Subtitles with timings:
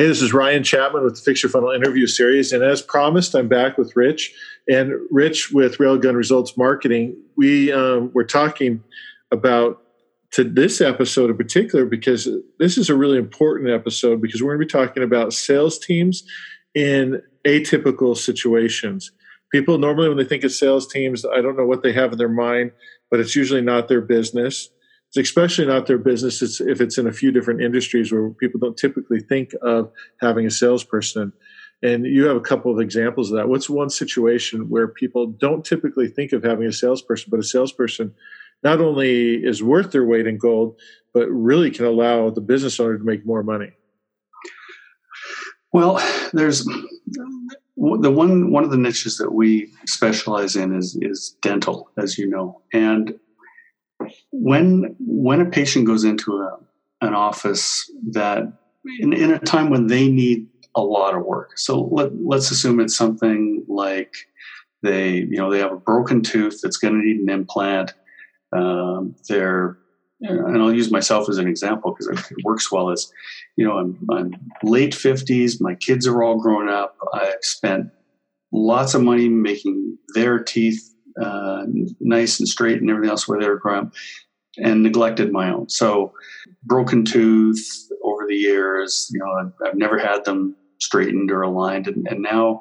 [0.00, 2.52] Hey, this is Ryan Chapman with the Fix Your Funnel interview series.
[2.52, 4.32] And as promised, I'm back with Rich.
[4.66, 7.14] And Rich with Railgun Results Marketing.
[7.36, 8.82] We um, we're talking
[9.30, 9.82] about
[10.30, 12.26] to this episode in particular because
[12.58, 16.24] this is a really important episode because we're going to be talking about sales teams
[16.74, 19.12] in atypical situations.
[19.52, 22.16] People normally, when they think of sales teams, I don't know what they have in
[22.16, 22.72] their mind,
[23.10, 24.70] but it's usually not their business
[25.10, 28.60] it's especially not their business it's, if it's in a few different industries where people
[28.60, 29.90] don't typically think of
[30.20, 31.32] having a salesperson.
[31.82, 33.48] And you have a couple of examples of that.
[33.48, 38.14] What's one situation where people don't typically think of having a salesperson, but a salesperson
[38.62, 40.78] not only is worth their weight in gold,
[41.12, 43.72] but really can allow the business owner to make more money?
[45.72, 46.00] Well,
[46.32, 52.18] there's the one one of the niches that we specialize in is is dental, as
[52.18, 53.14] you know, and
[54.32, 56.58] when when a patient goes into a,
[57.00, 58.52] an office that
[59.00, 62.80] in, in, a time when they need a lot of work so let, let's assume
[62.80, 64.14] it's something like
[64.82, 67.94] they you know they have a broken tooth that's going to need an implant
[68.52, 69.78] um, they're
[70.22, 72.90] and I'll use myself as an example because it works well.
[72.90, 73.10] As
[73.56, 75.60] you know, I'm, I'm late fifties.
[75.60, 76.96] My kids are all grown up.
[77.14, 77.90] I've spent
[78.52, 81.64] lots of money making their teeth uh,
[82.00, 83.92] nice and straight and everything else where they were growing up,
[84.58, 85.68] and neglected my own.
[85.68, 86.12] So,
[86.64, 91.86] broken tooth over the years, you know, I've, I've never had them straightened or aligned,
[91.86, 92.60] and, and now,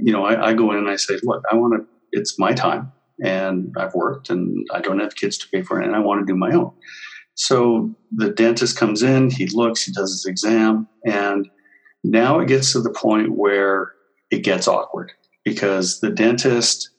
[0.00, 1.86] you know, I, I, go in and I say, look, I want to.
[2.12, 5.86] It's my time, and I've worked, and I don't have kids to pay for it,
[5.86, 6.72] and I want to do my own.
[7.34, 11.48] So the dentist comes in, he looks, he does his exam, and
[12.04, 13.92] now it gets to the point where
[14.30, 15.12] it gets awkward
[15.44, 16.90] because the dentist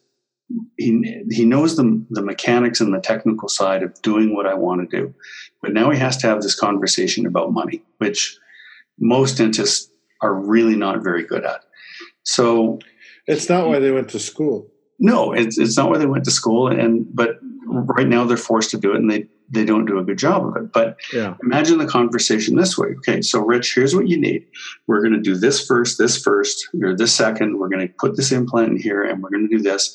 [0.77, 4.89] he he knows the the mechanics and the technical side of doing what I want
[4.89, 5.13] to do,
[5.61, 8.37] but now he has to have this conversation about money, which
[8.99, 9.89] most dentists
[10.21, 11.61] are really not very good at.
[12.23, 12.79] So
[13.27, 14.67] it's not why they went to school.
[14.99, 18.71] No, it's it's not why they went to school, and but right now they're forced
[18.71, 20.71] to do it, and they they don't do a good job of it.
[20.71, 21.35] But yeah.
[21.43, 22.89] imagine the conversation this way.
[22.97, 24.47] Okay, so Rich, here's what you need.
[24.87, 27.59] We're going to do this first, this first, or this second.
[27.59, 29.93] We're going to put this implant in here, and we're going to do this.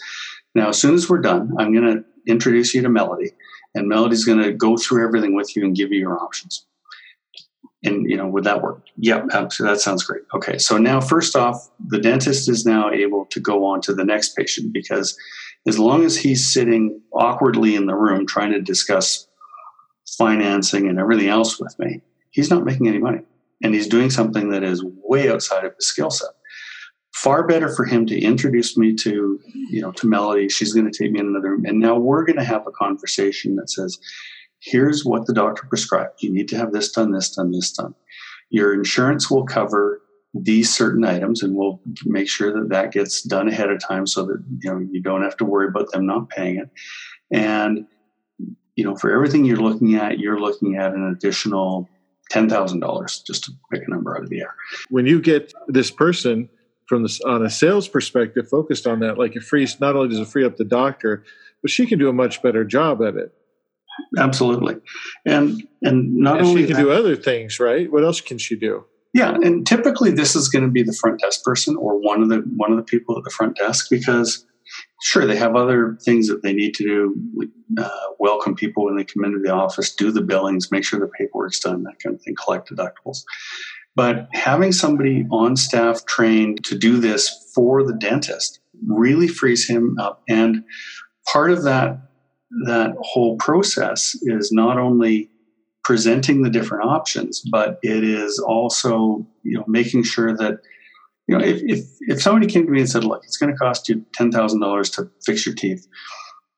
[0.55, 3.31] Now, as soon as we're done, I'm going to introduce you to Melody,
[3.75, 6.66] and Melody's going to go through everything with you and give you your options.
[7.83, 8.83] And you know, would that work?
[8.99, 9.75] Yep, absolutely.
[9.75, 10.22] That sounds great.
[10.34, 14.05] Okay, so now first off, the dentist is now able to go on to the
[14.05, 15.16] next patient because
[15.66, 19.27] as long as he's sitting awkwardly in the room trying to discuss
[20.19, 23.21] financing and everything else with me, he's not making any money,
[23.62, 26.31] and he's doing something that is way outside of his skill set
[27.12, 29.41] far better for him to introduce me to
[29.71, 30.48] you know to melody.
[30.48, 31.65] She's going to take me in another room.
[31.65, 33.98] And now we're going to have a conversation that says
[34.60, 36.22] here's what the doctor prescribed.
[36.22, 37.94] You need to have this done this done this done.
[38.50, 43.48] Your insurance will cover these certain items and we'll make sure that that gets done
[43.48, 46.28] ahead of time so that you know you don't have to worry about them not
[46.28, 46.71] paying it.
[47.32, 47.87] And
[48.77, 51.88] you know for everything you're looking at you're looking at an additional
[52.31, 54.54] $10,000 just to pick a number out of the air.
[54.88, 56.48] When you get this person
[56.91, 60.19] from the on a sales perspective focused on that like it frees not only does
[60.19, 61.23] it free up the doctor
[61.62, 63.33] but she can do a much better job at it.
[64.19, 64.77] Absolutely.
[65.25, 67.91] And and not and only she can that, do other things right?
[67.93, 68.84] What else can she do?
[69.15, 72.28] Yeah and typically this is going to be the front desk person or one of
[72.28, 74.45] the one of the people at the front desk because
[75.01, 79.05] sure they have other things that they need to do uh, welcome people when they
[79.05, 82.22] come into the office do the billings make sure the paperwork's done that kind of
[82.22, 83.22] thing collect deductibles
[83.97, 89.97] but having somebody on staff trained to do this for the dentist really frees him
[89.99, 90.23] up.
[90.28, 90.65] And
[91.33, 91.99] part of that
[92.67, 95.31] that whole process is not only
[95.84, 100.59] presenting the different options, but it is also you know making sure that
[101.28, 103.59] you know if if, if somebody came to me and said, "Look, it's going to
[103.59, 105.87] cost you ten thousand dollars to fix your teeth,"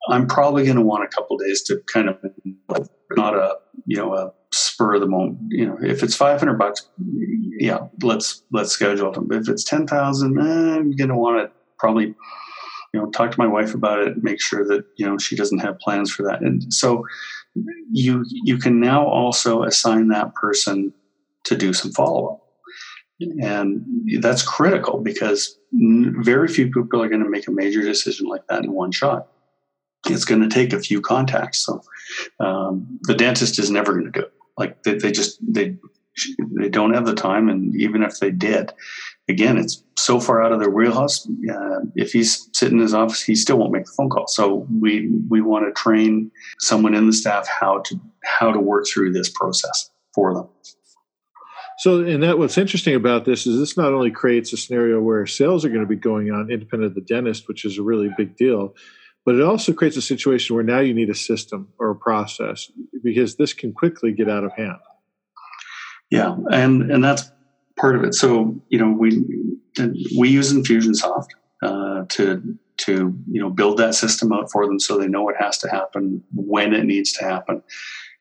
[0.08, 2.16] I'm probably going to want a couple days to kind of
[3.16, 3.56] not a
[3.86, 5.38] you know a spur of the moment.
[5.50, 6.88] You know, if it's 500 bucks,
[7.58, 9.36] yeah, let's let's schedule it.
[9.40, 12.14] If it's 10,000, eh, I'm going to want to probably you
[13.00, 15.78] know talk to my wife about it, make sure that you know she doesn't have
[15.78, 16.42] plans for that.
[16.42, 17.04] And so
[17.90, 20.92] you you can now also assign that person
[21.44, 22.38] to do some follow up.
[23.40, 23.84] And
[24.20, 28.64] that's critical because very few people are going to make a major decision like that
[28.64, 29.28] in one shot
[30.08, 31.64] it's going to take a few contacts.
[31.64, 31.82] So
[32.40, 34.32] um, the dentist is never going to do it.
[34.58, 35.76] Like they, they just they
[36.58, 38.70] they don't have the time, and even if they did,
[39.28, 41.26] again, it's so far out of their wheelhouse.
[41.50, 44.26] Uh, if he's sitting in his office, he still won't make the phone call.
[44.28, 48.86] So we we want to train someone in the staff how to how to work
[48.86, 50.48] through this process for them.
[51.78, 55.26] So, and that what's interesting about this is this not only creates a scenario where
[55.26, 58.10] sales are going to be going on independent of the dentist, which is a really
[58.16, 58.74] big deal,
[59.24, 62.70] but it also creates a situation where now you need a system or a process
[63.02, 64.78] because this can quickly get out of hand.
[66.10, 67.30] Yeah, and and that's
[67.78, 68.14] part of it.
[68.14, 69.22] So you know we
[70.18, 71.28] we use Infusionsoft
[71.62, 75.36] uh, to to you know build that system out for them so they know what
[75.38, 77.62] has to happen when it needs to happen,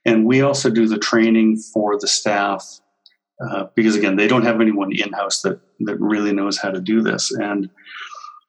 [0.06, 2.80] and we also do the training for the staff
[3.46, 6.80] uh, because again they don't have anyone in house that that really knows how to
[6.80, 7.70] do this and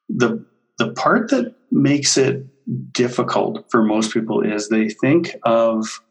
[0.07, 0.45] the
[0.83, 2.45] the part that makes it
[2.91, 6.01] difficult for most people is they think of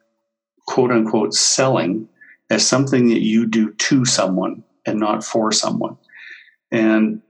[0.66, 2.08] quote unquote selling
[2.50, 5.96] as something that you do to someone and not for someone.
[6.70, 7.20] And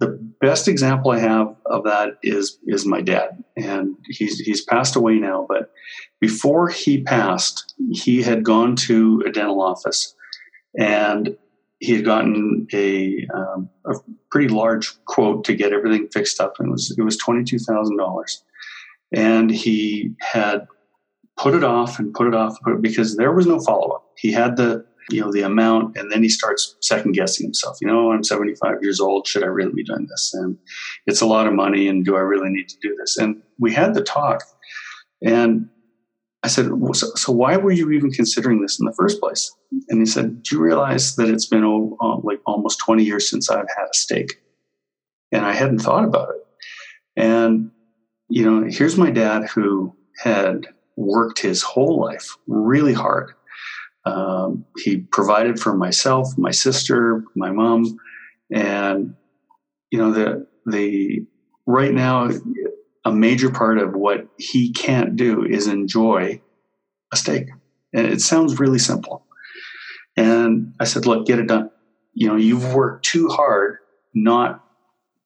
[0.00, 4.96] the best example I have of that is is my dad, and he's he's passed
[4.96, 5.46] away now.
[5.48, 5.70] But
[6.20, 10.14] before he passed, he had gone to a dental office,
[10.78, 11.36] and
[11.80, 13.94] he had gotten a, um, a
[14.30, 17.58] pretty large quote to get everything fixed up, and it was it was twenty two
[17.58, 18.44] thousand dollars,
[19.12, 20.68] and he had
[21.38, 24.04] put it off and put it off because there was no follow up.
[24.18, 27.78] He had the you know the amount, and then he starts second guessing himself.
[27.80, 29.26] You know, I'm 75 years old.
[29.26, 30.32] Should I really be doing this?
[30.34, 30.58] And
[31.06, 33.16] it's a lot of money, and do I really need to do this?
[33.16, 34.42] And we had the talk,
[35.22, 35.68] and
[36.42, 39.54] I said, so, so, why were you even considering this in the first place?
[39.90, 43.50] And he said, do you realize that it's been oh, like almost 20 years since
[43.50, 44.40] I've had a steak?
[45.32, 46.40] And I hadn't thought about it.
[47.16, 47.70] And,
[48.28, 50.66] you know, here's my dad who had
[50.96, 53.32] worked his whole life really hard.
[54.06, 57.98] Um, he provided for myself, my sister, my mom,
[58.50, 59.14] and,
[59.90, 61.26] you know, the, the,
[61.66, 62.30] right now
[63.04, 66.40] a major part of what he can't do is enjoy
[67.12, 67.48] a steak.
[67.92, 69.26] And it sounds really simple.
[70.16, 71.70] And I said, look, get it done.
[72.12, 73.78] You know, you've worked too hard
[74.14, 74.64] not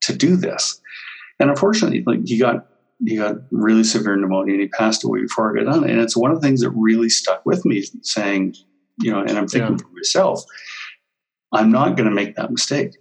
[0.01, 0.79] to do this.
[1.39, 2.67] And unfortunately, like he got
[3.05, 5.89] he got really severe pneumonia and he passed away before I got done.
[5.89, 8.55] And it's one of the things that really stuck with me, saying,
[9.01, 9.83] you know, and I'm thinking yeah.
[9.83, 10.43] for myself,
[11.51, 12.91] I'm not going to make that mistake.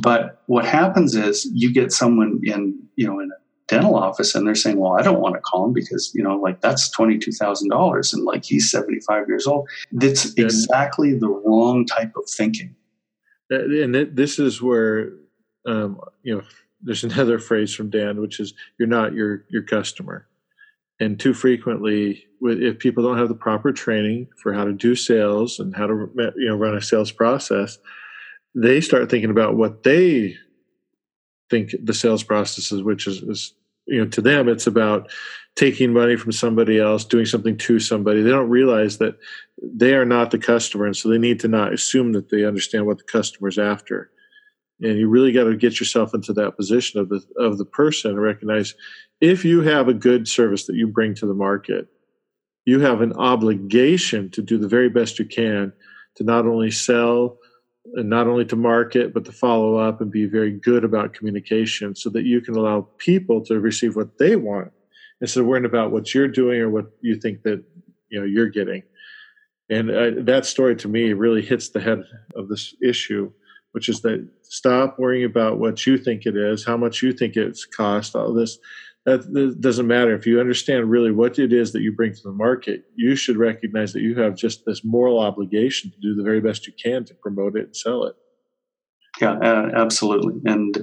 [0.00, 4.46] But what happens is you get someone in, you know, in a dental office and
[4.46, 8.12] they're saying, well, I don't want to call him because, you know, like that's $22,000
[8.12, 9.68] and like he's 75 years old.
[9.92, 12.76] That's exactly the wrong type of thinking.
[13.50, 15.12] And this is where,
[15.66, 16.42] um, you know,
[16.82, 20.26] there's another phrase from Dan, which is you're not your, your customer.
[20.98, 25.58] And too frequently, if people don't have the proper training for how to do sales
[25.58, 27.76] and how to you know run a sales process,
[28.54, 30.36] they start thinking about what they
[31.50, 33.54] think the sales process is, which is, is
[33.86, 35.10] you know to them it's about
[35.54, 38.22] taking money from somebody else doing something to somebody.
[38.22, 39.16] They don't realize that
[39.62, 42.86] they are not the customer and so they need to not assume that they understand
[42.86, 44.10] what the customer's after.
[44.82, 48.10] And you really got to get yourself into that position of the of the person
[48.10, 48.74] and recognize
[49.20, 51.88] if you have a good service that you bring to the market
[52.66, 55.72] you have an obligation to do the very best you can
[56.16, 57.38] to not only sell
[57.94, 61.94] and not only to market but to follow up and be very good about communication
[61.94, 64.70] so that you can allow people to receive what they want
[65.20, 67.62] instead of worrying about what you're doing or what you think that
[68.08, 68.82] you know you're getting.
[69.68, 72.04] And uh, that story to me really hits the head
[72.34, 73.32] of this issue
[73.76, 77.36] which is that stop worrying about what you think it is how much you think
[77.36, 78.56] it's cost all this
[79.06, 80.14] that, doesn't matter.
[80.14, 83.36] If you understand really what it is that you bring to the market, you should
[83.36, 87.04] recognize that you have just this moral obligation to do the very best you can
[87.04, 88.16] to promote it and sell it.
[89.20, 90.40] Yeah, uh, absolutely.
[90.44, 90.76] And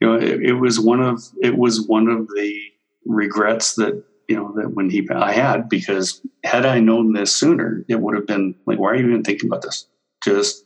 [0.00, 2.58] you know, it, it, was one of it was one of the
[3.04, 7.84] regrets that you know that when he I had because had I known this sooner,
[7.88, 9.86] it would have been like, why are you even thinking about this?
[10.24, 10.64] Just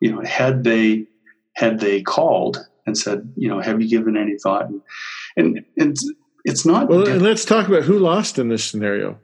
[0.00, 1.06] you know, had they
[1.56, 4.68] had they called and said, you know, have you given any thought?
[4.68, 4.82] And
[5.36, 5.96] and, and
[6.44, 6.88] it's not.
[6.88, 9.18] Well, and let's talk about who lost in this scenario.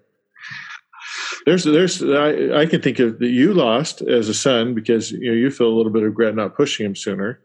[1.46, 5.30] There's, there's, I, I can think of that you lost as a son because you
[5.30, 7.40] know you feel a little bit of regret not pushing him sooner.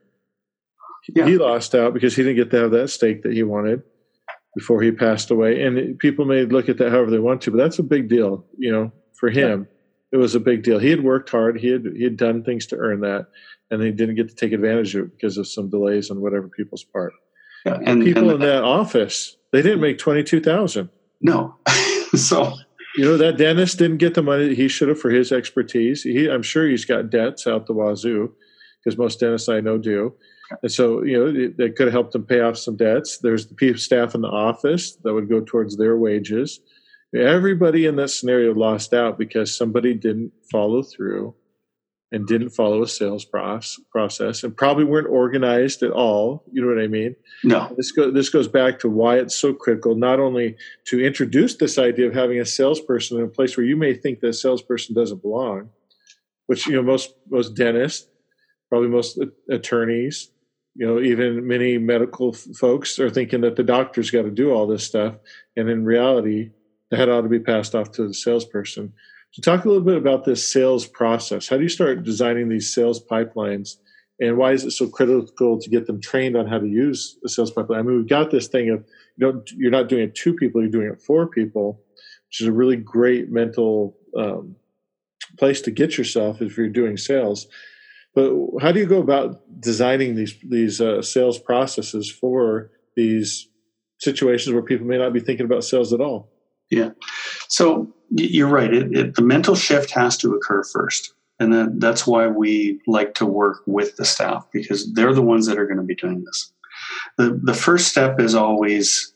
[1.13, 1.25] Yeah.
[1.27, 3.83] He lost out because he didn't get to have that steak that he wanted
[4.55, 5.61] before he passed away.
[5.61, 8.45] And people may look at that however they want to, but that's a big deal,
[8.57, 9.67] you know, for him.
[9.69, 10.17] Yeah.
[10.17, 10.79] It was a big deal.
[10.79, 11.59] He had worked hard.
[11.59, 13.27] He had he had done things to earn that,
[13.69, 16.47] and he didn't get to take advantage of it because of some delays on whatever
[16.47, 17.11] people's part.
[17.65, 20.89] Yeah, and people and, in that office, they didn't make twenty two thousand.
[21.21, 21.55] No,
[22.15, 22.53] so
[22.95, 26.03] you know that dentist didn't get the money that he should have for his expertise.
[26.03, 28.33] He, I'm sure he's got debts out the wazoo,
[28.83, 30.13] because most dentists I know do.
[30.61, 33.17] And so, you know, it could have helped them pay off some debts.
[33.17, 36.59] There's the people staff in the office that would go towards their wages.
[37.15, 41.33] Everybody in that scenario lost out because somebody didn't follow through
[42.11, 46.43] and didn't follow a sales process and probably weren't organized at all.
[46.51, 47.15] You know what I mean?
[47.43, 47.73] No.
[47.75, 51.77] This, go, this goes back to why it's so critical, not only to introduce this
[51.77, 55.21] idea of having a salesperson in a place where you may think that salesperson doesn't
[55.21, 55.69] belong,
[56.45, 58.07] which, you know, most, most dentists,
[58.69, 59.19] probably most
[59.49, 60.29] attorneys,
[60.75, 64.67] you know, even many medical folks are thinking that the doctor's got to do all
[64.67, 65.15] this stuff.
[65.55, 66.51] And in reality,
[66.91, 68.93] that ought to be passed off to the salesperson.
[69.35, 71.49] So, talk a little bit about this sales process.
[71.49, 73.75] How do you start designing these sales pipelines,
[74.17, 77.27] and why is it so critical to get them trained on how to use a
[77.27, 77.79] sales pipeline?
[77.79, 78.85] I mean, we've got this thing of
[79.17, 81.81] you know you're not doing it two people, you're doing it for people,
[82.29, 84.55] which is a really great mental um,
[85.37, 87.45] place to get yourself if you're doing sales.
[88.13, 93.49] But how do you go about designing these these uh, sales processes for these
[93.99, 96.31] situations where people may not be thinking about sales at all?
[96.71, 96.91] Yeah.
[97.47, 98.73] So you're right.
[98.73, 101.13] It, it, the mental shift has to occur first.
[101.39, 105.45] And that, that's why we like to work with the staff because they're the ones
[105.47, 106.51] that are going to be doing this.
[107.17, 109.13] The, the first step is always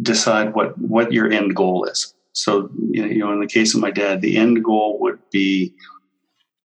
[0.00, 2.14] decide what, what your end goal is.
[2.32, 5.74] So, you know, in the case of my dad, the end goal would be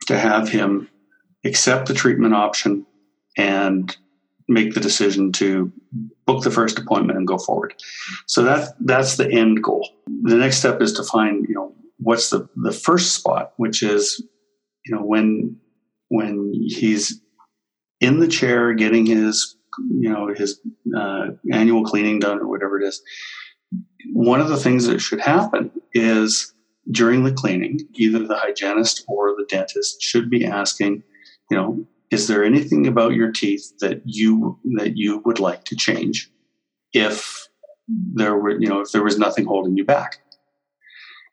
[0.07, 0.89] to have him
[1.45, 2.87] accept the treatment option
[3.37, 3.97] and
[4.49, 5.71] make the decision to
[6.27, 7.75] book the first appointment and go forward.
[8.27, 9.89] So that that's the end goal.
[10.23, 14.23] The next step is to find, you know, what's the the first spot, which is,
[14.87, 15.57] you know, when
[16.09, 17.21] when he's
[18.01, 19.57] in the chair getting his,
[19.91, 20.61] you know, his
[20.97, 23.03] uh, annual cleaning done or whatever it is.
[24.13, 26.55] One of the things that should happen is
[26.91, 31.03] during the cleaning, either the hygienist or the dentist should be asking,
[31.51, 35.77] you know, is there anything about your teeth that you that you would like to
[35.77, 36.31] change
[36.93, 37.49] if
[37.87, 40.19] there were you know if there was nothing holding you back?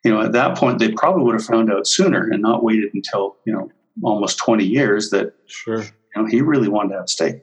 [0.04, 2.92] You know at that point they probably would have found out sooner and not waited
[2.94, 3.70] until you know
[4.02, 5.82] almost 20 years that sure.
[5.82, 7.36] you know he really wanted to have steak.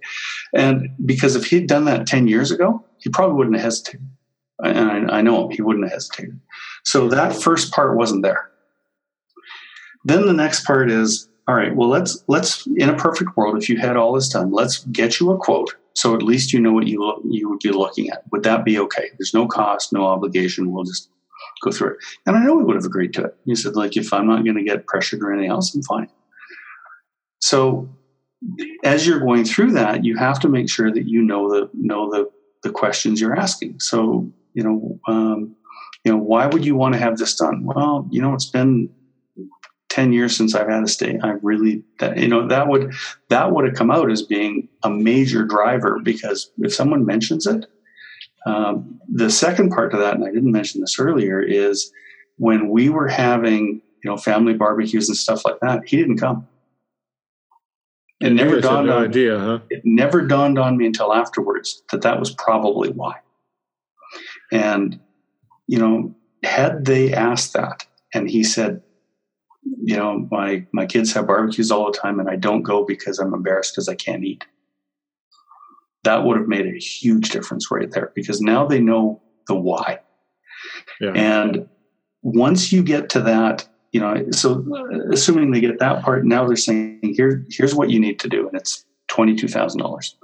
[0.54, 4.08] And because if he'd done that 10 years ago he probably wouldn't have hesitated.
[4.64, 6.40] And I, I know him he wouldn't have hesitated.
[6.86, 8.50] So that first part wasn't there.
[10.06, 13.70] Then the next part is all right well let's let's in a perfect world if
[13.70, 16.74] you had all this done let's get you a quote so at least you know
[16.74, 18.24] what you you would be looking at.
[18.32, 19.12] Would that be okay?
[19.18, 21.10] There's no cost no obligation we'll just
[21.62, 21.98] go through it.
[22.26, 23.38] And i know we would have agreed to it.
[23.46, 26.10] He said like if i'm not going to get pressured or anything else i'm fine.
[27.40, 27.90] So
[28.84, 32.10] as you're going through that you have to make sure that you know the know
[32.10, 32.30] the
[32.64, 33.80] the questions you're asking.
[33.80, 35.56] So you know um,
[36.04, 37.66] you know why would you want to have this done?
[37.66, 38.90] Well you know it's been
[39.94, 41.20] 10 years since I've had a state.
[41.24, 42.94] I really, that, you know, that would,
[43.30, 47.68] that would have come out as being a major driver because if someone mentions it,
[48.48, 51.92] um, the second part to that, and I didn't mention this earlier, is
[52.38, 56.48] when we were having, you know, family barbecues and stuff like that, he didn't come.
[58.20, 59.60] It never dawned no on idea, huh?
[59.70, 63.18] It never dawned on me until afterwards that that was probably why.
[64.52, 65.00] And,
[65.68, 68.82] you know, had they asked that and he said,
[69.66, 73.20] you know, my my kids have barbecues all the time, and I don't go because
[73.20, 74.46] I'm embarrassed because I can't eat.
[76.04, 80.00] That would have made a huge difference right there because now they know the why.
[81.00, 81.12] Yeah.
[81.12, 81.68] And
[82.22, 84.66] once you get to that, you know, so
[85.12, 88.48] assuming they get that part, now they're saying, here, here's what you need to do,
[88.48, 90.16] and it's twenty two thousand dollars.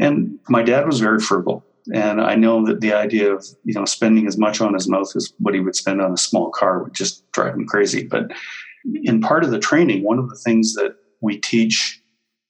[0.00, 1.64] And my dad was very frugal.
[1.94, 5.14] And I know that the idea of you know spending as much on his mouth
[5.16, 8.04] as what he would spend on a small car would just drive him crazy.
[8.06, 8.32] But
[9.02, 12.00] in part of the training, one of the things that we teach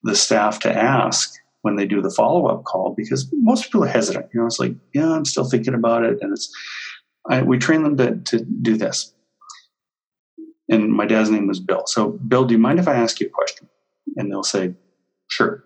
[0.02, 3.88] the staff to ask when they do the follow up call, because most people are
[3.88, 4.26] hesitant.
[4.32, 6.52] You know, it's like, yeah, I'm still thinking about it, and it's
[7.28, 9.12] I, we train them to, to do this.
[10.70, 11.84] And my dad's name was Bill.
[11.86, 13.68] So, Bill, do you mind if I ask you a question?
[14.16, 14.74] And they'll say,
[15.28, 15.64] sure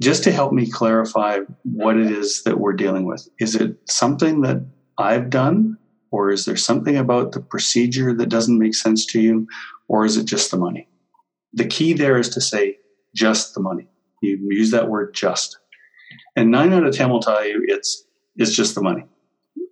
[0.00, 3.28] just to help me clarify what it is that we're dealing with.
[3.38, 4.64] Is it something that
[4.98, 5.78] I've done,
[6.10, 9.46] or is there something about the procedure that doesn't make sense to you,
[9.88, 10.88] or is it just the money?
[11.52, 12.78] The key there is to say
[13.14, 13.88] just the money.
[14.22, 15.58] You use that word just.
[16.36, 18.04] And nine out of 10 will tell you it's,
[18.36, 19.04] it's just the money.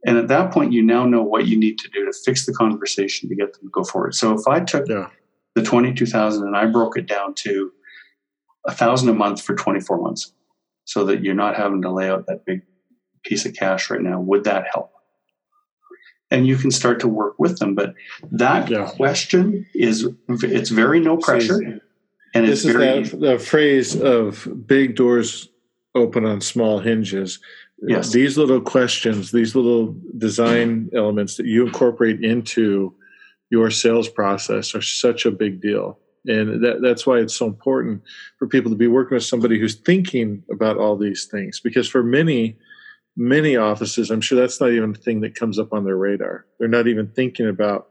[0.06, 2.52] And at that point, you now know what you need to do to fix the
[2.52, 4.14] conversation to get them to go forward.
[4.14, 5.08] So if I took yeah.
[5.54, 7.72] the 22,000 and I broke it down to
[8.68, 10.32] a thousand a month for 24 months
[10.84, 12.62] so that you're not having to lay out that big
[13.24, 14.20] piece of cash right now.
[14.20, 14.92] Would that help?
[16.30, 17.74] And you can start to work with them.
[17.74, 17.94] But
[18.30, 18.90] that yeah.
[18.90, 21.80] question is, it's very no pressure.
[22.34, 25.48] And this is very, that the phrase of big doors
[25.94, 27.40] open on small hinges.
[27.80, 28.12] Yes.
[28.12, 32.94] These little questions, these little design elements that you incorporate into
[33.48, 35.98] your sales process are such a big deal
[36.28, 38.02] And that, that's why it's so important
[38.38, 41.58] for people to be working with somebody who's thinking about all these things.
[41.58, 42.56] Because for many,
[43.16, 46.44] many offices, I'm sure that's not even a thing that comes up on their radar.
[46.58, 47.88] They're not even thinking about,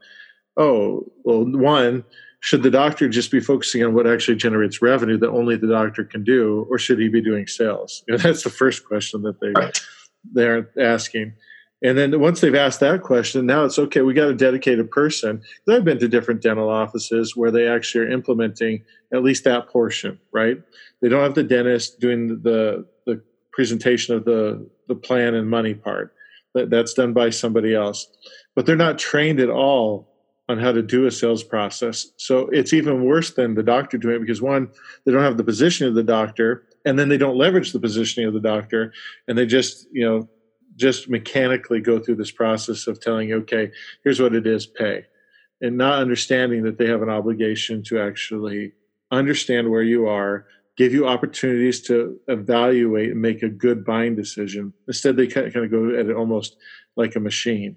[0.55, 2.05] oh, well, one,
[2.39, 6.03] should the doctor just be focusing on what actually generates revenue that only the doctor
[6.03, 8.03] can do, or should he be doing sales?
[8.07, 9.81] You know, that's the first question that they right.
[10.31, 11.33] they're asking.
[11.83, 14.01] And then once they've asked that question, now it's okay.
[14.01, 15.41] We got a dedicated person.
[15.69, 20.19] I've been to different dental offices where they actually are implementing at least that portion,
[20.31, 20.57] right?
[21.01, 25.75] They don't have the dentist doing the the presentation of the the plan and money
[25.75, 26.13] part.
[26.53, 28.07] That, that's done by somebody else,
[28.55, 30.07] but they're not trained at all
[30.49, 32.07] on how to do a sales process.
[32.15, 34.69] So it's even worse than the doctor doing it because one,
[35.05, 38.27] they don't have the position of the doctor, and then they don't leverage the positioning
[38.27, 38.93] of the doctor,
[39.27, 40.27] and they just you know
[40.77, 43.71] just mechanically go through this process of telling you, okay,
[44.03, 45.05] here's what it is, pay,
[45.59, 48.73] and not understanding that they have an obligation to actually
[49.11, 50.45] understand where you are,
[50.77, 54.71] give you opportunities to evaluate and make a good buying decision.
[54.87, 56.55] Instead, they kind of go at it almost
[56.95, 57.75] like a machine.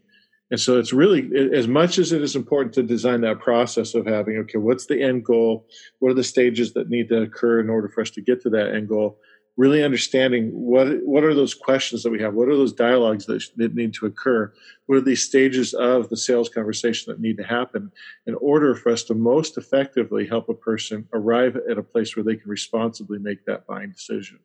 [0.50, 4.04] And so it's really as much as it is important to design that process of
[4.07, 5.66] having, okay, what's the end goal?
[6.00, 8.50] What are the stages that need to occur in order for us to get to
[8.50, 9.19] that end goal?
[9.61, 12.33] Really understanding what what are those questions that we have?
[12.33, 14.50] What are those dialogues that, that need to occur?
[14.87, 17.93] What are these stages of the sales conversation that need to happen
[18.26, 22.25] in order for us to most effectively help a person arrive at a place where
[22.25, 24.38] they can responsibly make that buying decision?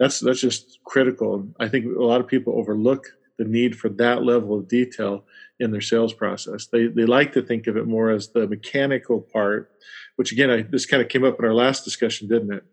[0.00, 1.46] That's that's just critical.
[1.60, 3.06] I think a lot of people overlook
[3.38, 5.26] the need for that level of detail
[5.60, 6.66] in their sales process.
[6.66, 9.70] They they like to think of it more as the mechanical part
[10.16, 12.64] which again I, this kind of came up in our last discussion didn't it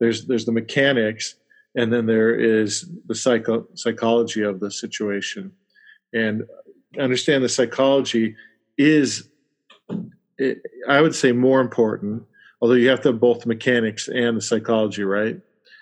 [0.00, 1.36] there's there's the mechanics
[1.76, 5.52] and then there is the psycho, psychology of the situation.
[6.12, 6.44] And
[6.98, 8.36] understand the psychology
[8.78, 9.28] is
[10.38, 12.22] it, i would say more important
[12.62, 15.40] although you have to have both the mechanics and the psychology right?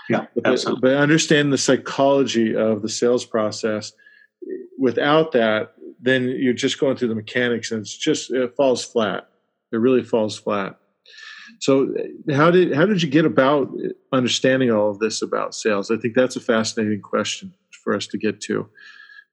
[0.08, 0.80] Yeah but, absolutely.
[0.80, 3.92] but understand the psychology of the sales process.
[4.78, 9.28] Without that then you're just going through the mechanics and it's just it falls flat.
[9.70, 10.78] It really falls flat
[11.60, 11.94] so,
[12.30, 13.70] how did how did you get about
[14.12, 15.90] understanding all of this about sales?
[15.90, 18.68] I think that's a fascinating question for us to get to,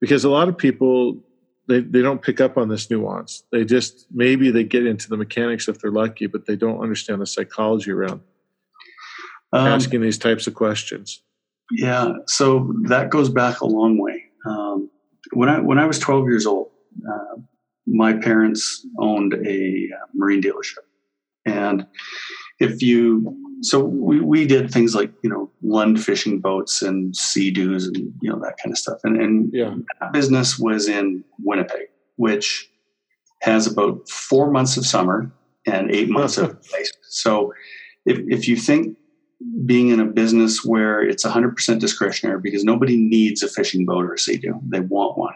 [0.00, 1.22] because a lot of people
[1.68, 3.44] they, they don't pick up on this nuance.
[3.52, 7.20] They just maybe they get into the mechanics if they're lucky, but they don't understand
[7.20, 8.22] the psychology around
[9.52, 11.22] um, asking these types of questions.
[11.70, 14.24] Yeah, so that goes back a long way.
[14.44, 14.90] Um,
[15.32, 16.70] when I when I was 12 years old,
[17.08, 17.40] uh,
[17.86, 20.84] my parents owned a uh, marine dealership
[21.46, 21.86] and
[22.58, 27.86] if you, so we, we did things like, you know, Lund fishing boats and Sea-Doos
[27.86, 28.98] and, you know, that kind of stuff.
[29.04, 29.74] And, and yeah.
[30.00, 32.70] that business was in Winnipeg, which
[33.40, 35.32] has about four months of summer
[35.66, 36.92] and eight months of ice.
[37.08, 37.52] So
[38.04, 38.98] if, if you think
[39.64, 44.14] being in a business where it's 100% discretionary because nobody needs a fishing boat or
[44.14, 45.34] a Sea-Doo, they want one.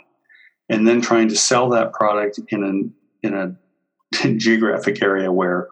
[0.69, 3.57] And then trying to sell that product in an in a
[4.37, 5.69] geographic area where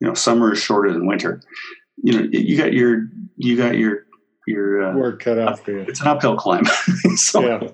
[0.00, 1.40] you know summer is shorter than winter.
[2.02, 4.06] You know you got your you got your
[4.46, 5.80] your uh, work cut out for you.
[5.80, 6.64] it's an uphill climb.
[7.16, 7.68] So yeah.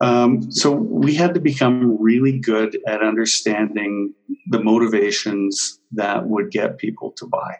[0.00, 4.12] Um, so we had to become really good at understanding
[4.48, 7.56] the motivations that would get people to buy.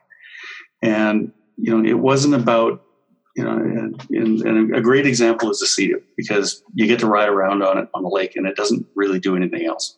[0.83, 2.83] And you know it wasn't about
[3.37, 7.28] you know and, and a great example is the sea because you get to ride
[7.28, 9.96] around on it on the lake and it doesn't really do anything else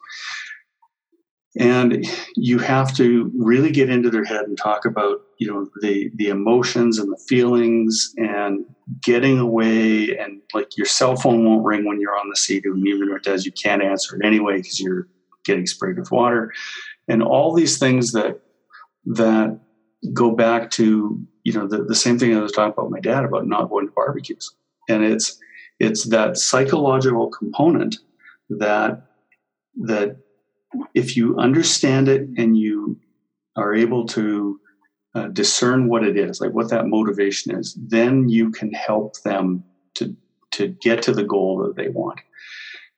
[1.59, 6.11] and you have to really get into their head and talk about you know the
[6.17, 8.65] the emotions and the feelings and
[9.03, 12.65] getting away and like your cell phone won't ring when you're on the seat.
[12.65, 15.09] And even if it does you can't answer it anyway because you're
[15.45, 16.53] getting sprayed with water.
[17.09, 18.41] And all these things that
[19.07, 19.59] that
[20.13, 23.25] go back to you know the, the same thing i was talking about my dad
[23.25, 24.55] about not going to barbecues.
[24.89, 25.39] And it's
[25.79, 27.97] it's that psychological component
[28.51, 29.03] that
[29.77, 30.19] that
[30.95, 32.99] if you understand it and you
[33.57, 34.61] are able to
[35.15, 39.65] uh, discern what it is, like what that motivation is, then you can help them
[39.95, 40.15] to
[40.53, 42.21] to get to the goal that they want.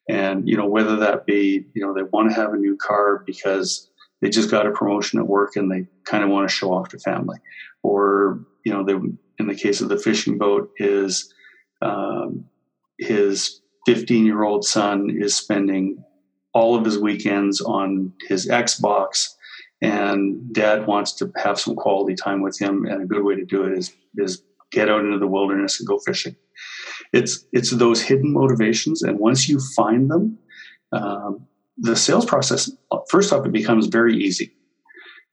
[0.09, 3.23] And you know whether that be you know they want to have a new car
[3.27, 3.89] because
[4.21, 6.89] they just got a promotion at work and they kind of want to show off
[6.89, 7.39] to family,
[7.83, 8.95] or you know they
[9.39, 11.33] in the case of the fishing boat is
[11.83, 12.45] um,
[12.99, 16.03] his 15 year old son is spending
[16.59, 19.29] all of his weekends on his Xbox,
[19.81, 22.85] and dad wants to have some quality time with him.
[22.85, 25.89] And a good way to do it is is get out into the wilderness and
[25.89, 26.35] go fishing.
[27.13, 30.39] It's it's those hidden motivations, and once you find them,
[30.93, 32.71] um, the sales process
[33.09, 34.53] first off it becomes very easy,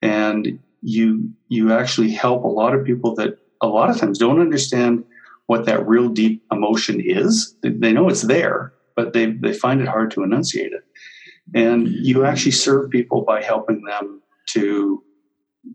[0.02, 4.40] and you you actually help a lot of people that a lot of times don't
[4.40, 5.04] understand
[5.48, 7.56] what that real deep emotion is.
[7.64, 10.84] They know it's there, but they they find it hard to enunciate it.
[11.54, 15.04] And you actually serve people by helping them to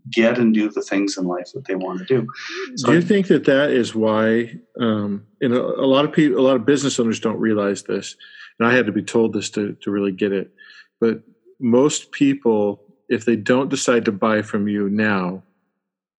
[0.09, 2.27] get and do the things in life that they want to do.
[2.75, 4.59] So do you think that that is why?
[4.79, 8.15] Um, and a, a lot of people, a lot of business owners don't realize this,
[8.59, 10.51] and I had to be told this to to really get it.
[10.99, 11.23] But
[11.59, 15.43] most people, if they don't decide to buy from you now,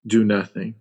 [0.05, 0.75] do nothing.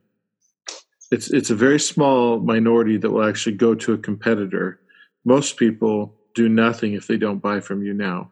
[1.10, 4.80] It's it's a very small minority that will actually go to a competitor.
[5.24, 8.30] Most people do nothing if they don't buy from you now.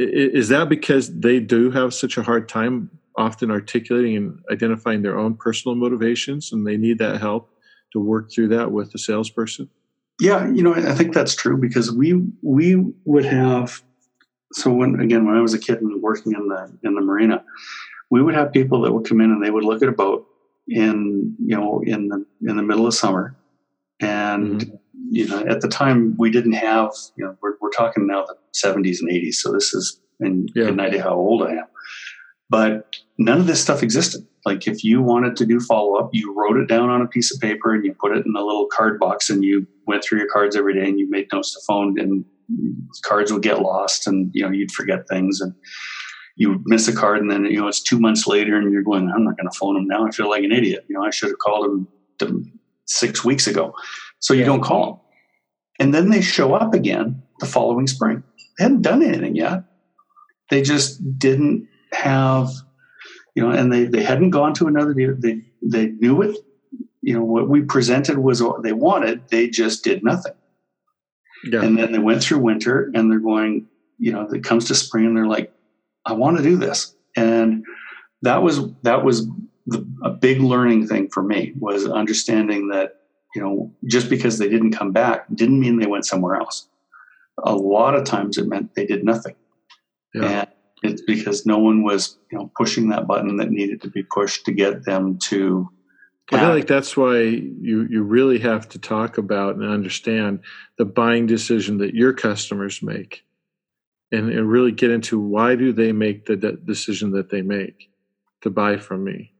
[0.00, 5.18] Is that because they do have such a hard time often articulating and identifying their
[5.18, 7.50] own personal motivations and they need that help
[7.92, 9.68] to work through that with the salesperson?
[10.20, 13.82] Yeah, you know, I think that's true because we we would have
[14.52, 17.44] so when again when I was a kid and working in the in the marina,
[18.10, 20.26] we would have people that would come in and they would look at a boat
[20.68, 23.36] in you know in the in the middle of summer,
[24.00, 24.76] and mm-hmm.
[25.10, 28.36] You know at the time we didn't have you know we're, we're talking now the
[28.54, 30.66] 70s and 80s, so this is and yeah.
[30.66, 31.66] an idea how old I am,
[32.50, 34.26] but none of this stuff existed.
[34.44, 37.32] Like if you wanted to do follow up, you wrote it down on a piece
[37.32, 40.18] of paper and you put it in a little card box and you went through
[40.18, 42.24] your cards every day and you made notes to phone and
[43.02, 45.54] cards would get lost and you know you'd forget things and
[46.36, 48.82] you would miss a card and then you know it's two months later and you're
[48.82, 51.04] going i'm not going to phone him now i feel like an idiot you know
[51.04, 51.86] i should have called
[52.20, 53.74] him six weeks ago
[54.20, 54.46] so you yeah.
[54.46, 55.00] don't call them
[55.80, 58.22] and then they show up again the following spring
[58.58, 59.64] they hadn't done anything yet
[60.50, 62.50] they just didn't have
[63.34, 66.36] you know and they, they hadn't gone to another deal they they knew it
[67.02, 70.32] you know what we presented was what they wanted they just did nothing
[71.44, 71.62] yeah.
[71.62, 73.66] And then they went through winter and they're going,
[73.98, 75.52] you know, it comes to spring and they're like,
[76.04, 76.94] I want to do this.
[77.16, 77.64] And
[78.22, 79.26] that was, that was
[79.66, 82.94] the, a big learning thing for me was understanding that,
[83.38, 86.68] you know, just because they didn't come back didn't mean they went somewhere else.
[87.44, 89.36] A lot of times it meant they did nothing.
[90.12, 90.24] Yeah.
[90.24, 90.48] And
[90.82, 94.44] it's because no one was, you know, pushing that button that needed to be pushed
[94.46, 95.68] to get them to
[96.32, 100.40] I feel like that's why you you really have to talk about and understand
[100.76, 103.24] the buying decision that your customers make,
[104.12, 107.90] and, and really get into why do they make the de- decision that they make
[108.42, 109.32] to buy from me,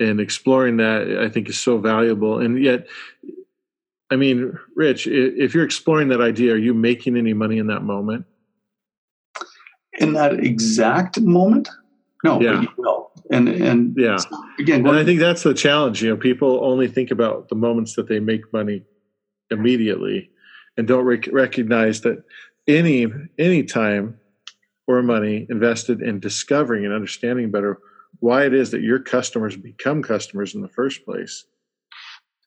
[0.00, 2.38] and exploring that I think is so valuable.
[2.38, 2.86] And yet,
[4.10, 7.82] I mean, Rich, if you're exploring that idea, are you making any money in that
[7.82, 8.26] moment?
[9.98, 11.68] In that exact moment,
[12.24, 12.62] no, yeah.
[12.62, 14.18] you will and and yeah
[14.58, 17.94] again and i think that's the challenge you know people only think about the moments
[17.94, 18.82] that they make money
[19.50, 20.30] immediately
[20.76, 22.22] and don't rec- recognize that
[22.66, 23.06] any
[23.38, 24.18] any time
[24.86, 27.78] or money invested in discovering and understanding better
[28.24, 31.44] why it is that your customers become customers in the first place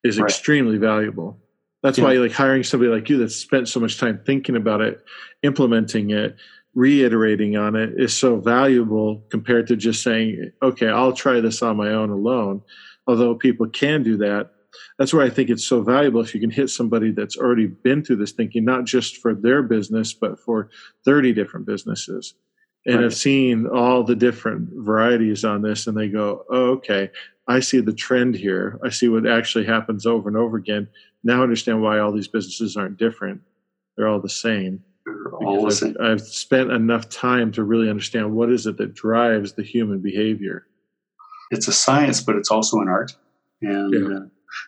[0.04, 0.30] is right.
[0.30, 1.38] extremely valuable
[1.84, 2.04] that's yeah.
[2.06, 5.04] why like hiring somebody like you that's spent so much time thinking about it
[5.44, 6.36] implementing it
[6.78, 11.76] reiterating on it is so valuable compared to just saying, okay, I'll try this on
[11.76, 12.62] my own alone.
[13.08, 14.52] Although people can do that,
[15.00, 18.04] that's where I think it's so valuable if you can hit somebody that's already been
[18.04, 20.70] through this thinking, not just for their business, but for
[21.04, 22.36] 30 different businesses
[22.88, 23.04] and right.
[23.04, 25.86] have seen all the different varieties on this.
[25.86, 27.12] And they go, oh, okay,
[27.48, 28.80] I see the trend here.
[28.84, 30.88] I see what actually happens over and over again.
[31.24, 33.42] Now I understand why all these businesses aren't different.
[33.96, 34.84] They're all the same
[35.42, 39.64] all I've, I've, spent enough time to really understand what is it that drives the
[39.64, 40.68] human behavior.
[41.52, 43.16] It's a science, but it's also an art.
[43.62, 44.18] And yeah.
[44.18, 44.22] uh,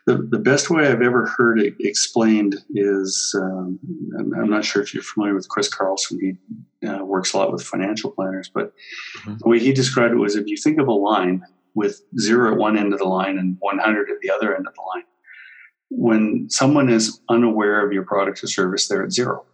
[0.05, 3.79] the, the best way I've ever heard it explained is um,
[4.17, 6.19] I'm not sure if you're familiar with Chris Carlson.
[6.19, 8.73] He uh, works a lot with financial planners, but
[9.19, 9.37] mm-hmm.
[9.39, 11.43] the way he described it was if you think of a line
[11.75, 14.73] with zero at one end of the line and 100 at the other end of
[14.73, 15.03] the line,
[15.89, 19.45] when someone is unaware of your product or service, they're at zero.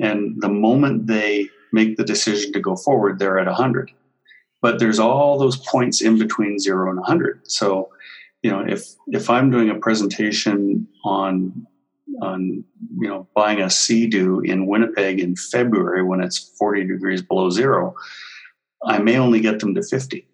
[0.00, 3.90] And the moment they make the decision to go forward, they're at 100.
[4.60, 7.50] But there's all those points in between 0 and 100.
[7.50, 7.90] So,
[8.42, 11.66] you know, if if I'm doing a presentation on
[12.22, 12.64] on
[12.98, 17.94] you know buying a Sea-Doo in Winnipeg in February when it's 40 degrees below zero,
[18.84, 20.26] I may only get them to 50.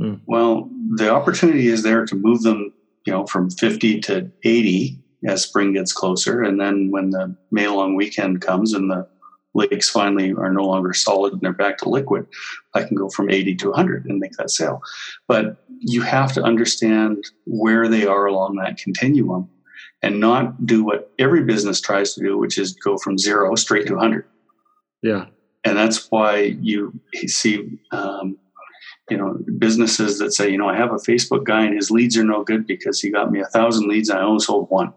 [0.00, 0.20] Mm.
[0.26, 2.72] Well, the opportunity is there to move them,
[3.04, 6.42] you know, from 50 to 80 as spring gets closer.
[6.42, 9.08] And then when the May long weekend comes and the
[9.54, 12.26] lakes finally are no longer solid and they're back to liquid,
[12.74, 14.82] I can go from 80 to 100 and make that sale.
[15.26, 19.48] But you have to understand where they are along that continuum
[20.02, 23.86] and not do what every business tries to do, which is go from zero straight
[23.86, 24.24] to 100.
[25.02, 25.26] Yeah.
[25.64, 28.38] And that's why you see um,
[29.10, 32.16] you know businesses that say, you know, I have a Facebook guy and his leads
[32.16, 34.92] are no good because he got me a thousand leads and I only sold one.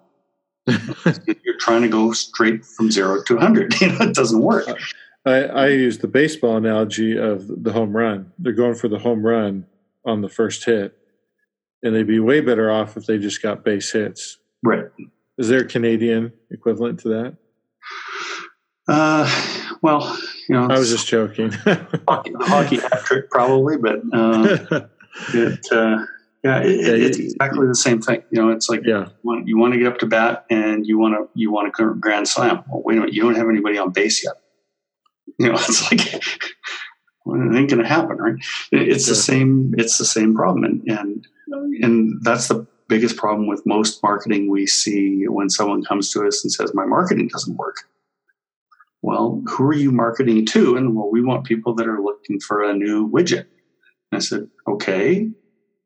[1.43, 3.73] You're trying to go straight from zero to 100.
[3.81, 4.67] You know, it doesn't work.
[5.25, 8.31] I, I use the baseball analogy of the home run.
[8.39, 9.65] They're going for the home run
[10.05, 10.97] on the first hit,
[11.83, 14.37] and they'd be way better off if they just got base hits.
[14.63, 14.85] Right.
[15.37, 17.37] Is there a Canadian equivalent to that?
[18.87, 19.29] Uh,
[19.81, 20.17] well,
[20.49, 21.51] you know, I was just joking.
[22.07, 24.57] hockey, hockey hat trick probably, but uh,
[25.33, 26.03] it, uh,
[26.43, 28.23] yeah, it, yeah, it's exactly the same thing.
[28.31, 29.05] You know, it's like yeah.
[29.05, 31.67] you, want, you want to get up to bat and you want to you want
[31.67, 32.63] a grand slam.
[32.67, 34.33] Well, wait a minute, you don't have anybody on base yet.
[35.37, 36.23] You know, it's like
[37.25, 38.35] well, it ain't going to happen, right?
[38.71, 39.11] It's yeah.
[39.11, 39.73] the same.
[39.77, 41.27] It's the same problem, and and
[41.81, 46.43] and that's the biggest problem with most marketing we see when someone comes to us
[46.43, 47.75] and says, "My marketing doesn't work."
[49.03, 50.75] Well, who are you marketing to?
[50.75, 53.45] And well, we want people that are looking for a new widget.
[54.11, 55.29] And I said, okay,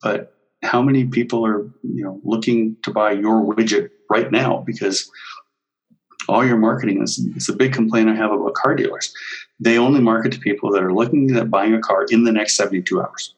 [0.02, 0.35] but
[0.66, 5.10] how many people are you know looking to buy your widget right now because
[6.28, 9.14] all your marketing is it's a big complaint I have about car dealers.
[9.60, 12.56] They only market to people that are looking at buying a car in the next
[12.58, 13.34] 72 hours.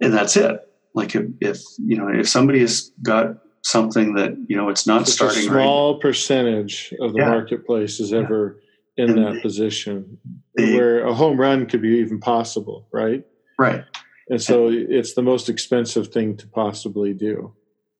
[0.00, 0.60] And that's it.
[0.94, 5.06] Like if, if you know if somebody has got something that you know it's not
[5.08, 7.30] Such starting a small right, percentage of the Yeah.
[7.30, 8.60] marketplace is ever
[8.96, 10.18] in And that they- position
[10.56, 13.24] they- where a home run could be even possible, right?
[13.58, 13.84] right
[14.28, 17.54] And so it's the most expensive thing to possibly do.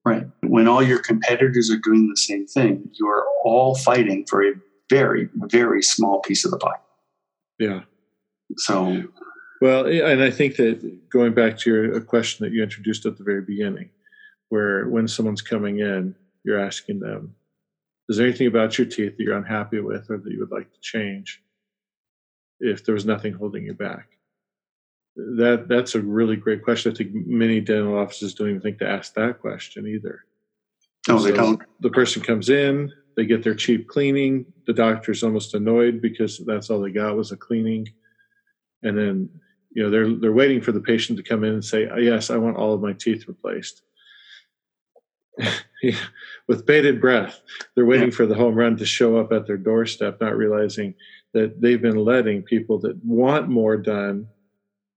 [0.04, 0.26] Right.
[0.42, 4.52] When all your competitors are doing the same thing, you are all fighting for a
[4.90, 6.80] very, very small piece of the pie.
[7.58, 7.80] Yeah.
[8.56, 9.04] So,
[9.60, 13.16] Well, and I think that going back to your a question that you introduced at
[13.16, 13.88] the very beginning,
[14.50, 17.34] where when someone's coming in, you're asking them,
[18.08, 20.70] is there anything about your teeth that you're unhappy with or that you would like
[20.70, 21.42] to change
[22.60, 24.13] if there was nothing holding you back?
[25.16, 26.92] That that's a really great question.
[26.92, 30.24] I think many dental offices don't even think to ask that question either.
[31.08, 31.62] no, they So don't.
[31.80, 34.44] The person comes in, they get their cheap cleaning.
[34.66, 37.86] The doctor's almost annoyed because that's all they got was a cleaning,
[38.82, 39.28] and then
[39.70, 42.30] you know they're they're waiting for the patient to come in and say, uh, "Yes,
[42.30, 43.82] I want all of my teeth replaced."
[46.48, 47.40] With bated breath,
[47.74, 50.94] they're waiting for the home run to show up at their doorstep, not realizing
[51.34, 54.26] that they've been letting people that want more done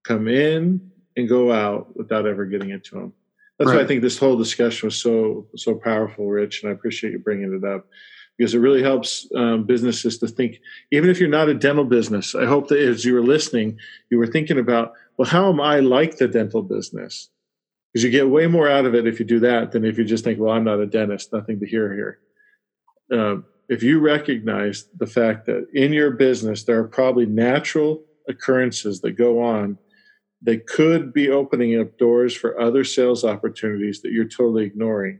[0.08, 3.14] come in and go out without ever getting into them.
[3.60, 7.12] That's why I think this whole discussion was so so powerful, Rich, and I appreciate
[7.12, 7.88] you bringing it up
[8.38, 10.60] because it really helps um, businesses to think.
[10.92, 13.80] Even if you're not a dental business, I hope that as you were listening,
[14.12, 17.30] you were thinking about, well, how am I like the dental business?
[17.92, 20.06] Because you get way more out of it if you do that than if you
[20.06, 22.20] just think, well, I'm not a dentist, nothing to hear here.
[23.20, 29.02] Um, if you recognize the fact that in your business there are probably natural occurrences
[29.02, 29.80] that go on
[30.42, 35.20] they could be opening up doors for other sales opportunities that you're totally ignoring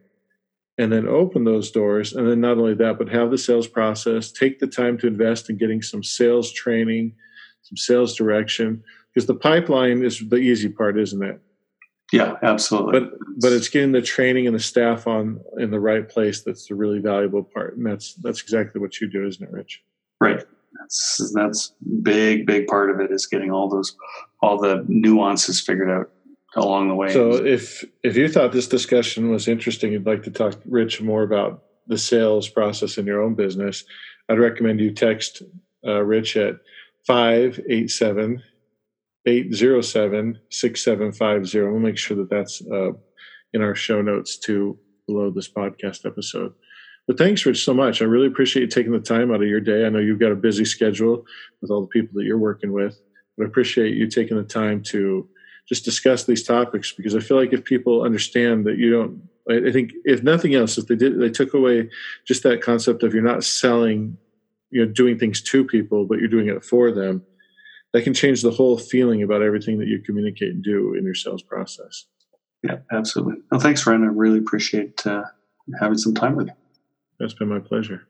[0.78, 4.32] and then open those doors and then not only that but have the sales process
[4.32, 7.14] take the time to invest in getting some sales training
[7.64, 11.42] some sales direction because the pipeline is the easy part isn't it
[12.12, 13.00] Yeah, absolutely.
[13.00, 16.68] but but it's getting the training and the staff on in the right place that's
[16.68, 19.84] the really valuable part and that's that's exactly what you do isn't it rich
[20.22, 20.44] right.
[20.88, 23.96] That's that's big, big part of it is getting all those
[24.42, 26.10] all the nuances figured out
[26.56, 27.12] along the way.
[27.12, 31.24] So if if you thought this discussion was interesting, you'd like to talk Rich more
[31.24, 33.84] about the sales process in your own business,
[34.30, 35.44] I'd recommend you text
[35.86, 36.56] uh, Rich at
[37.06, 38.42] 587
[39.26, 41.62] 807 6750.
[41.62, 42.92] We'll make sure that that's uh,
[43.54, 46.54] in our show notes too below this podcast episode.
[47.08, 48.02] But thanks, Rich, so much.
[48.02, 49.86] I really appreciate you taking the time out of your day.
[49.86, 51.26] I know you've got a busy schedule
[51.62, 53.00] with all the people that you're working with,
[53.38, 55.28] but I appreciate you taking the time to
[55.68, 59.72] just discuss these topics because I feel like if people understand that you don't, I
[59.72, 61.90] think if nothing else, if they did, they took away
[62.26, 64.18] just that concept of you're not selling,
[64.70, 67.24] you know, doing things to people, but you're doing it for them.
[67.94, 71.16] That can change the whole feeling about everything that you communicate and do in your
[71.16, 72.06] sales process.
[72.62, 73.42] yeah, absolutely.
[73.50, 74.04] Well, thanks, Ryan.
[74.04, 75.24] I really appreciate uh,
[75.80, 76.54] having some time with you.
[77.20, 78.08] That's been my pleasure.